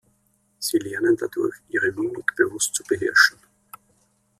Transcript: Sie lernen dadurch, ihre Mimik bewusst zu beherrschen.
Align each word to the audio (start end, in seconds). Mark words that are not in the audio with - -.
Sie 0.57 0.79
lernen 0.79 1.15
dadurch, 1.15 1.55
ihre 1.69 1.91
Mimik 1.91 2.35
bewusst 2.35 2.73
zu 2.73 2.83
beherrschen. 2.85 3.37